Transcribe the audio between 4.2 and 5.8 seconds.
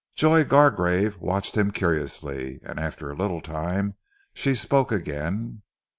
she spoke again.